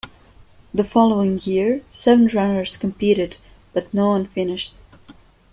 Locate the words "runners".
2.33-2.75